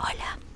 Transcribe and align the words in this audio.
Hola. 0.00 0.49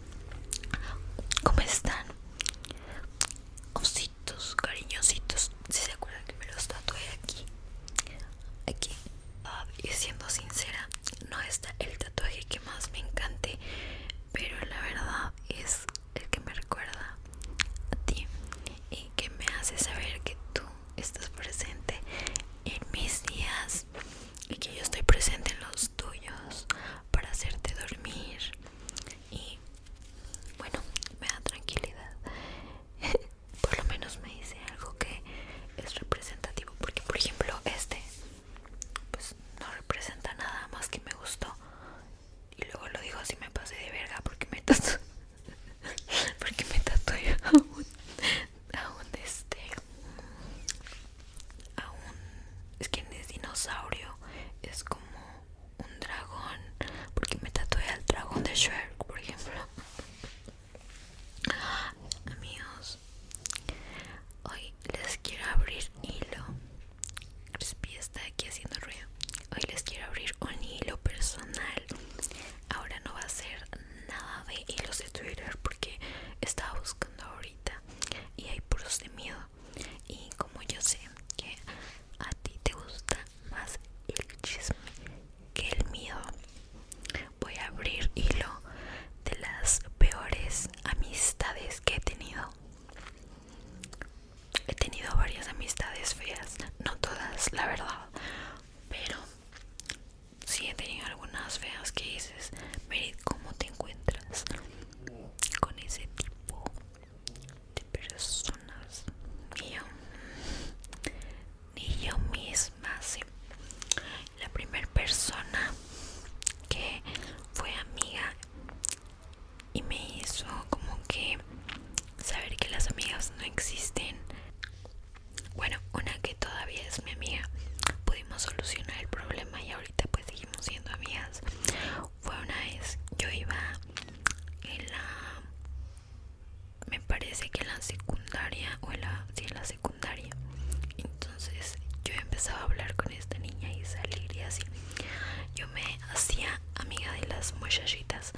hacía 146.15 146.61
amiga 146.77 147.13
de 147.21 147.27
las 147.27 147.55
muchachitas 147.57 148.33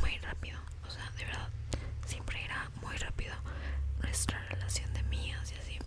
muy 0.00 0.16
rápido, 0.18 0.58
o 0.86 0.90
sea, 0.90 1.10
de 1.18 1.24
verdad, 1.24 1.48
siempre 2.06 2.42
era 2.44 2.70
muy 2.80 2.96
rápido 2.98 3.34
nuestra 4.00 4.38
relación 4.48 4.92
de 4.94 5.02
mías 5.04 5.50
y 5.52 5.54
así. 5.56 5.78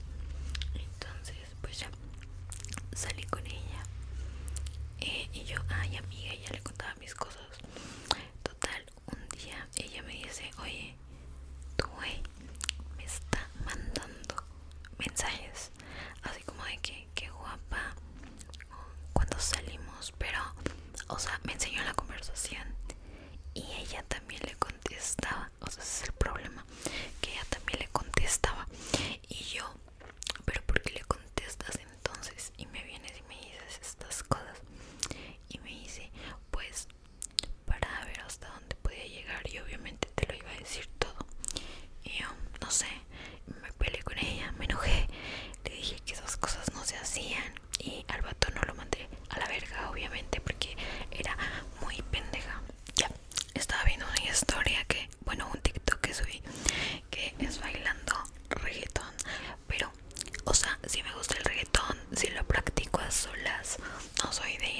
no 64.24 64.32
soy 64.32 64.58
de 64.58 64.79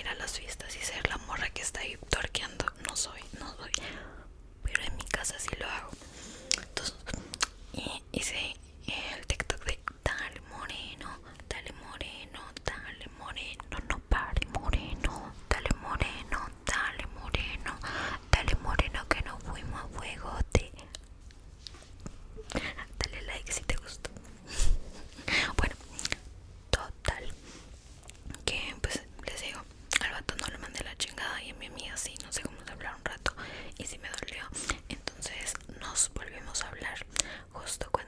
Господи, 37.54 37.99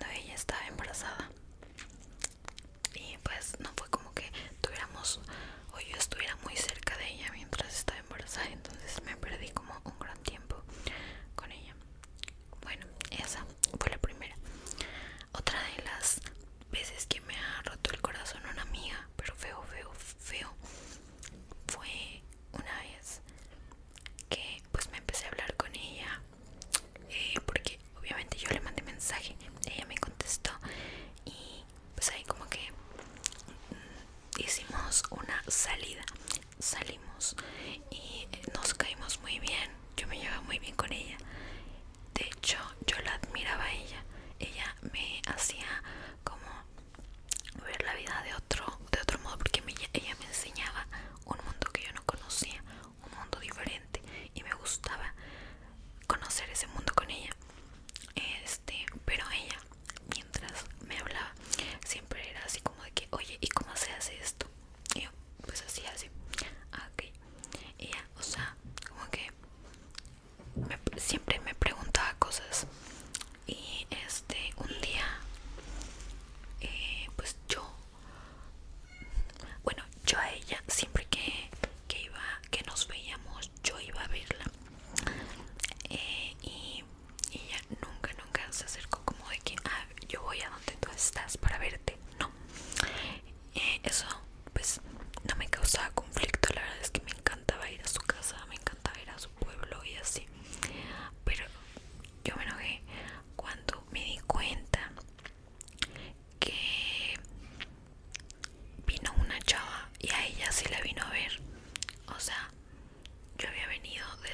salida. 35.72 36.04
Salimos 36.60 37.36
y 37.90 38.28
eh, 38.32 38.42
nos 38.54 38.74
caímos 38.74 39.20
muy 39.22 39.40
bien. 39.40 39.70
Yo 39.96 40.08
me 40.08 40.18
llevaba 40.20 40.42
muy 40.42 40.60
bien 40.60 40.76
con 40.76 40.92
ella. 40.92 41.18
De 42.14 42.26
hecho 42.26 42.58
yo 42.86 42.98
la 43.06 43.14
admiraba 43.16 43.64
a 43.64 43.72
ella. 43.74 44.04
Ella 44.40 44.76
me 44.92 45.22
hacía 45.28 45.82
como 46.24 46.50
ver 47.66 47.82
la 47.84 47.94
vida 47.96 48.22
de 48.24 48.34
otro 48.34 48.66
de 48.92 49.00
otro 49.02 49.20
modo 49.20 49.38
porque 49.38 49.64
ella 49.94 50.16
me 50.20 50.26
enseñaba 50.26 50.86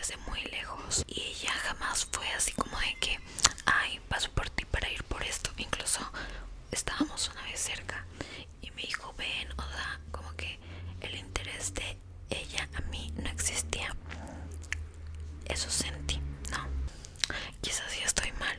desde 0.08 0.18
muy 0.24 0.42
lejos 0.44 1.04
y 1.08 1.22
ella 1.22 1.52
jamás 1.52 2.08
fue 2.12 2.28
así 2.30 2.54
como 2.54 2.80
de 2.80 2.96
que, 3.00 3.20
ay, 3.66 4.00
paso 4.08 4.32
por 4.32 4.50
ti 4.50 4.64
para 4.66 4.90
ir 4.90 5.04
por 5.04 5.22
esto. 5.24 5.52
Incluso 5.58 6.00
estábamos 6.72 7.30
una 7.30 7.44
vez 7.44 7.60
cerca 7.60 8.06
y 8.62 8.72
me 8.72 8.84
dijo, 8.84 9.14
ven, 9.18 9.52
o 9.58 9.64
sea, 9.64 10.00
como 10.12 10.34
que 10.38 10.60
el 11.02 11.16
interés 11.16 11.74
de 11.74 11.98
ella 12.30 12.70
a 12.76 12.82
mí 12.90 13.14
no 13.18 13.30
existía. 13.30 13.96
Eso 15.46 15.70
sentí, 15.70 16.20
¿no? 16.52 16.68
Quizás 17.62 17.98
ya 18.00 18.06
estoy 18.06 18.32
mal. 18.34 18.58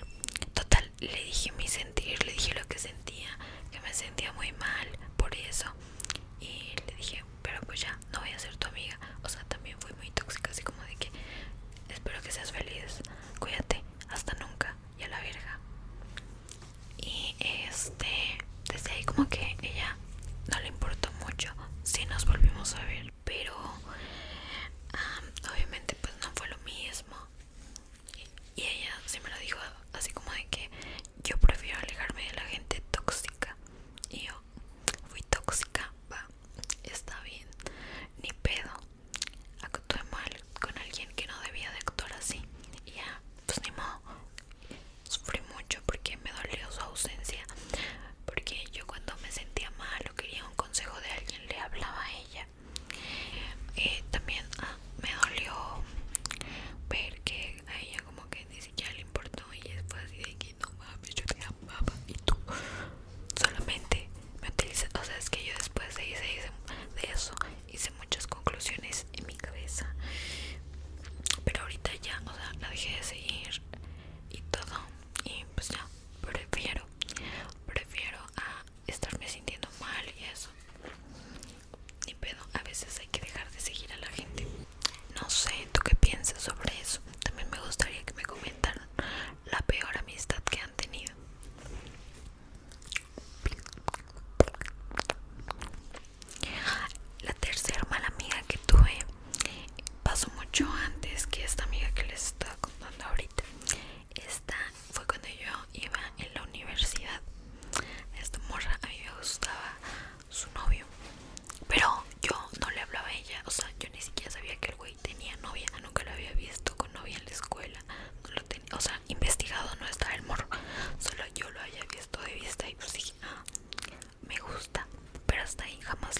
Total, 0.52 0.90
le 1.00 1.24
dije 1.24 1.52
mi 1.52 1.66
sentir, 1.66 2.24
le 2.26 2.32
dije 2.32 2.54
lo 2.54 2.66
que 2.68 2.78
sentía, 2.78 3.38
que 3.70 3.80
me 3.80 3.94
sentía 3.94 4.32
muy 4.34 4.52
mal, 4.52 4.97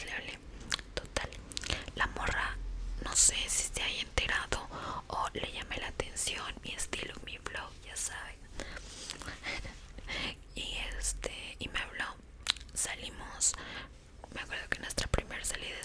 le 0.05 0.13
hablé. 0.13 0.39
Total. 0.95 1.31
La 1.97 2.07
morra, 2.09 2.57
no 3.05 3.15
sé 3.17 3.37
si 3.49 3.69
se 3.75 3.83
haya 3.83 4.01
enterado 4.03 4.69
o 5.09 5.29
le 5.35 5.53
llamé 5.53 5.77
la 5.79 5.89
atención, 5.89 6.55
mi 6.63 6.71
estilo, 6.73 7.15
mi 7.25 7.39
flow, 7.39 7.69
ya 7.85 7.97
saben. 7.97 8.37
y 10.55 10.77
este, 10.99 11.57
y 11.59 11.69
me 11.69 11.79
habló. 11.81 12.05
Salimos. 12.75 13.55
Me 14.35 14.41
acuerdo 14.43 14.69
que 14.69 14.79
nuestra 14.81 15.07
primera 15.09 15.45
salida 15.45 15.79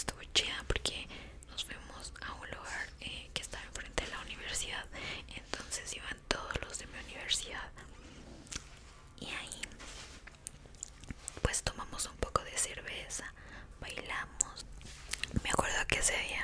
ese 16.04 16.18
día. 16.28 16.43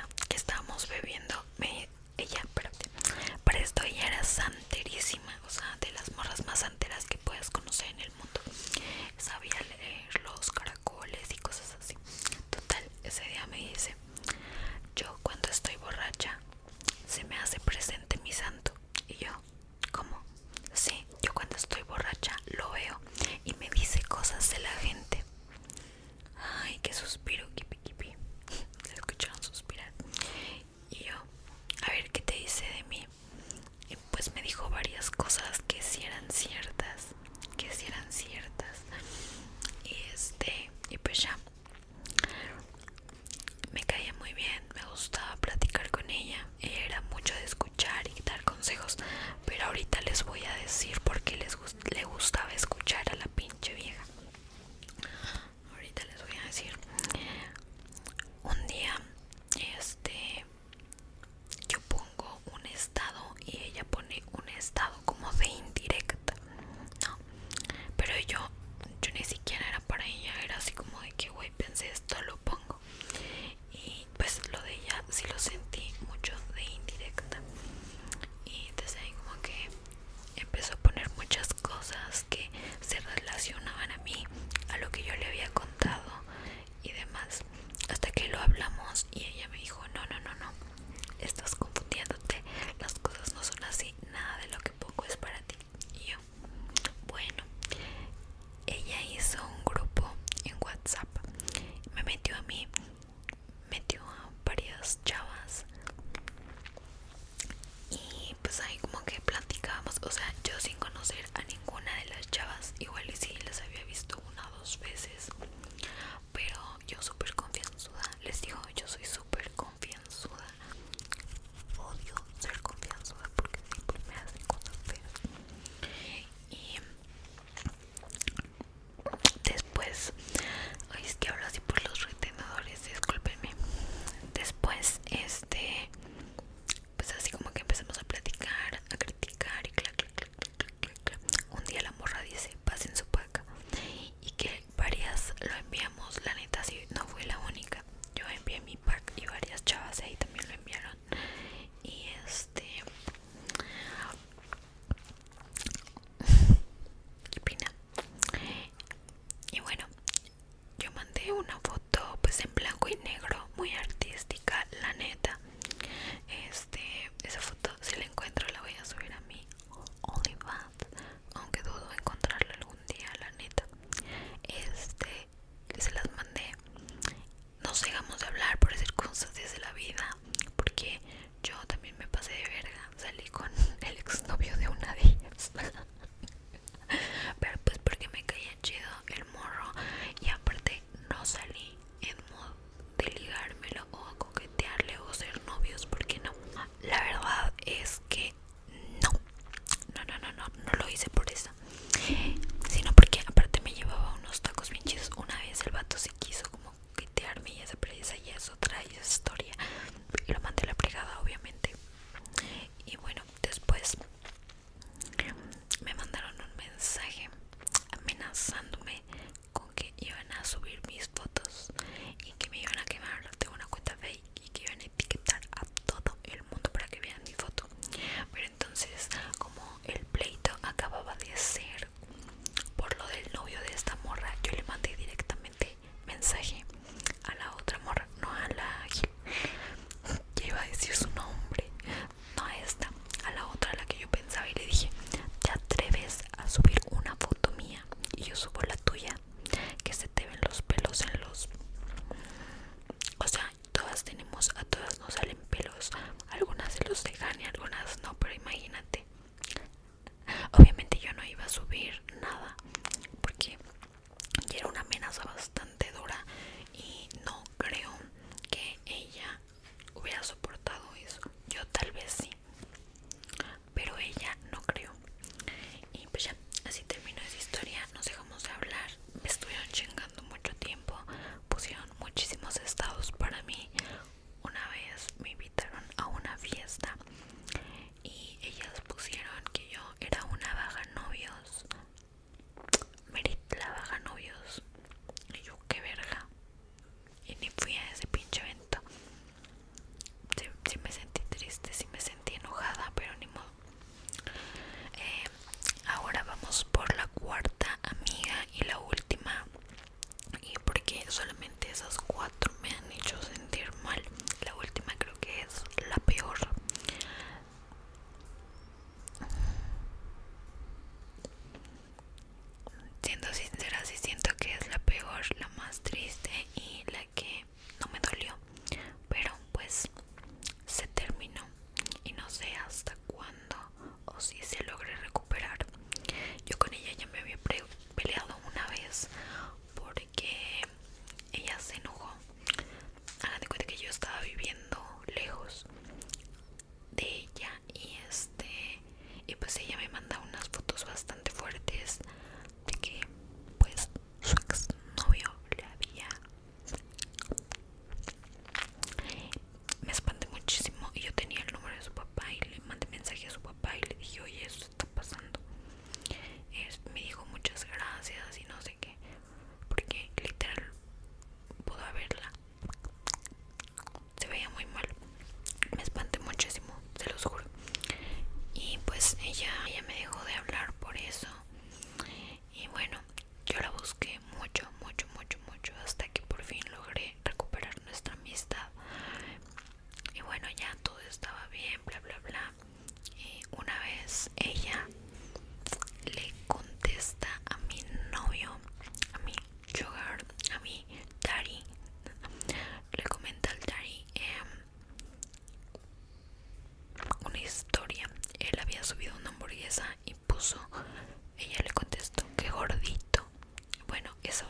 so 414.30 414.44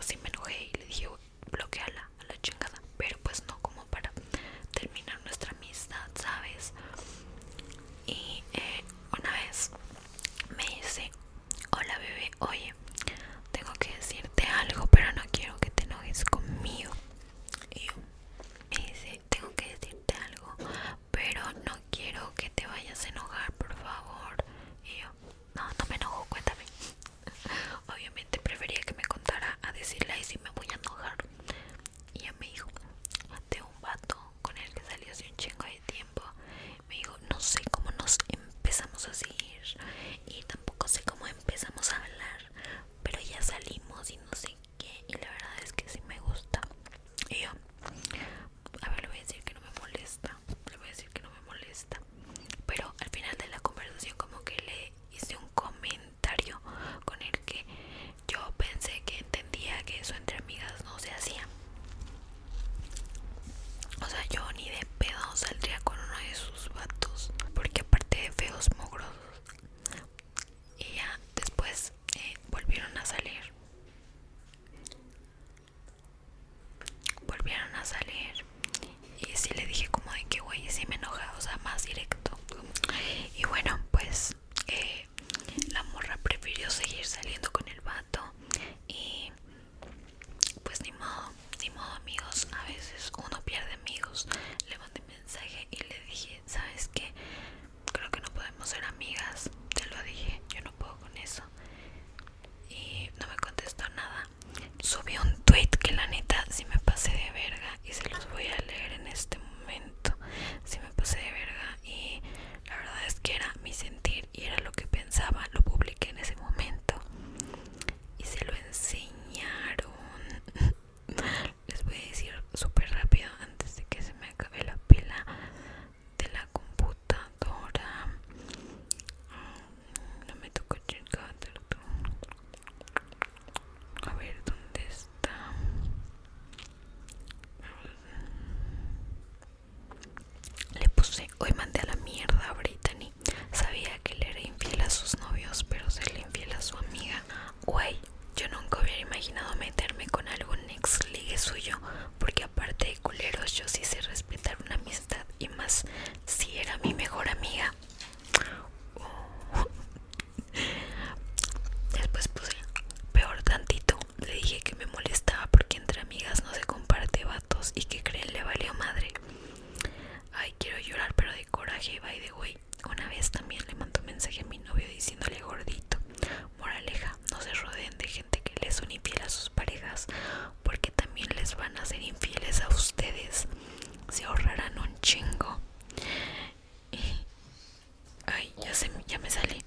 ya 189.10 189.18
me 189.18 189.28
salí. 189.28 189.59